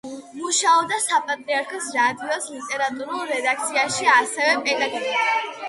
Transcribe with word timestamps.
მუშაობდა 0.35 0.97
საპატრიარქოს 1.03 1.91
რადიოს 1.99 2.49
ლიტერატურულ 2.55 3.23
რედაქციაში; 3.35 4.11
ასევე, 4.19 4.59
პედაგოგად. 4.69 5.33